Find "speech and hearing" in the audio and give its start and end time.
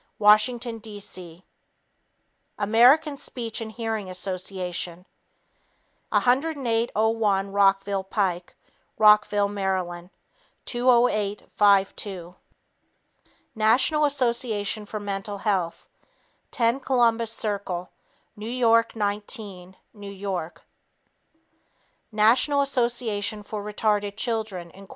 3.17-4.09